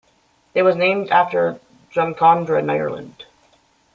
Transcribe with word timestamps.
It 0.55 0.63
was 0.63 0.75
named 0.75 1.11
after 1.11 1.59
Drumcondra 1.93 2.57
in 2.57 2.71
Ireland. 2.71 3.25